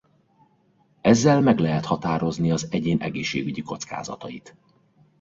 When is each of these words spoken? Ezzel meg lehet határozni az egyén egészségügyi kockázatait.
Ezzel 1.01 1.41
meg 1.41 1.59
lehet 1.59 1.85
határozni 1.85 2.51
az 2.51 2.67
egyén 2.71 2.99
egészségügyi 3.01 3.61
kockázatait. 3.61 4.55